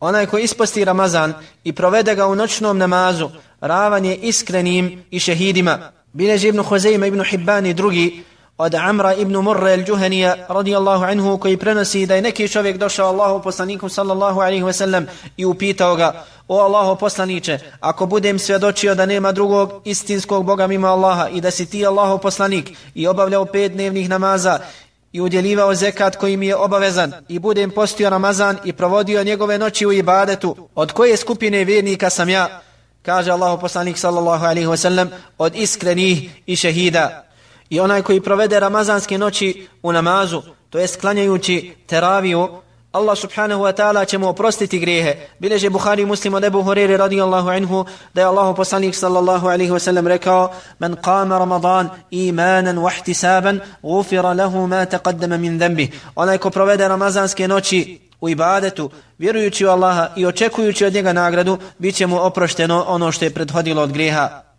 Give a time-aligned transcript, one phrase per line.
[0.00, 5.78] Onaj ko isposti Ramazan i provede ga u noćnom namazu, ravan je iskrenim i šehidima.
[6.12, 8.24] Bileži ibn Huzeyma ibn Hibban i drugi
[8.58, 13.42] od Amra ibn Murre al-Juhanija radijallahu anhu koji prenosi da je neki čovjek došao Allahu
[13.42, 19.06] poslaniku sallallahu alaihi ve sellem i upitao ga O Allahu poslaniće, ako budem svjedočio da
[19.06, 23.72] nema drugog istinskog Boga mimo Allaha i da si ti Allahu poslanik i obavljao pet
[23.72, 24.58] dnevnih namaza
[25.12, 29.86] i udjelivao zekat koji mi je obavezan i budem postio Ramazan i provodio njegove noći
[29.86, 32.60] u ibadetu, od koje skupine vjernika sam ja,
[33.02, 37.26] kaže Allahu poslanik sallallahu alaihi ve sellem, od iskrenih i šehida.
[37.70, 42.48] I onaj koji provede ramazanske noći u namazu, to jest klanjajući teraviju,
[42.92, 45.28] Allah subhanahu wa ta'ala će mu oprostiti grijehe.
[45.38, 49.78] Bileže Bukhari muslim od Ebu Huriri radijallahu anhu da je Allah poslanik sallallahu alaihi wa
[49.78, 55.90] sallam rekao Men qama Ramadan imanan wa ihtisaban gufira lahu ma taqaddama min dhanbi.
[56.14, 61.58] Onaj ko provede ramazanske noći u ibadetu, vjerujući u Allaha i očekujući od njega nagradu,
[61.78, 64.49] bit će mu oprošteno ono što je prethodilo od grijeha.